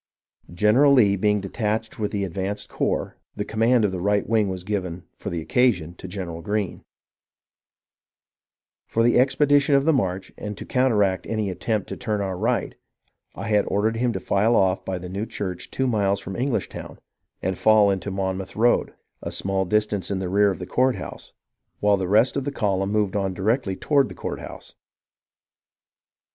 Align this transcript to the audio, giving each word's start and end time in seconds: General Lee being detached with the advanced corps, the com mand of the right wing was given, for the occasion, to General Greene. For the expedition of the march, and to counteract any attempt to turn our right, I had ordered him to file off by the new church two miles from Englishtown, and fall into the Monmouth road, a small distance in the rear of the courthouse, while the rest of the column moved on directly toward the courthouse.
General 0.51 0.93
Lee 0.93 1.15
being 1.15 1.41
detached 1.41 1.99
with 1.99 2.09
the 2.09 2.23
advanced 2.23 2.69
corps, 2.69 3.19
the 3.35 3.45
com 3.45 3.59
mand 3.59 3.85
of 3.85 3.91
the 3.91 4.01
right 4.01 4.27
wing 4.27 4.49
was 4.49 4.63
given, 4.63 5.03
for 5.15 5.29
the 5.29 5.41
occasion, 5.41 5.93
to 5.93 6.07
General 6.07 6.41
Greene. 6.41 6.83
For 8.87 9.03
the 9.03 9.19
expedition 9.19 9.75
of 9.75 9.85
the 9.85 9.93
march, 9.93 10.33
and 10.39 10.57
to 10.57 10.65
counteract 10.65 11.27
any 11.27 11.51
attempt 11.51 11.87
to 11.89 11.97
turn 11.97 12.19
our 12.19 12.35
right, 12.35 12.73
I 13.35 13.47
had 13.49 13.65
ordered 13.67 13.97
him 13.97 14.11
to 14.13 14.19
file 14.19 14.55
off 14.55 14.83
by 14.83 14.97
the 14.97 15.07
new 15.07 15.27
church 15.27 15.69
two 15.69 15.85
miles 15.85 16.19
from 16.19 16.33
Englishtown, 16.33 16.97
and 17.43 17.55
fall 17.55 17.91
into 17.91 18.09
the 18.09 18.15
Monmouth 18.15 18.55
road, 18.55 18.95
a 19.21 19.31
small 19.31 19.65
distance 19.65 20.09
in 20.09 20.17
the 20.17 20.29
rear 20.29 20.49
of 20.49 20.57
the 20.57 20.65
courthouse, 20.65 21.31
while 21.79 21.97
the 21.97 22.07
rest 22.09 22.35
of 22.35 22.43
the 22.43 22.51
column 22.51 22.91
moved 22.91 23.15
on 23.15 23.35
directly 23.35 23.75
toward 23.75 24.09
the 24.09 24.15
courthouse. 24.15 24.73